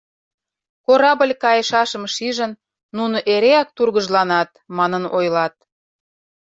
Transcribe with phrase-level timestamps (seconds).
[0.85, 2.51] Корабль кайышашым шижын,
[2.97, 5.55] нуно эреак тургыжланат, манын ойлат.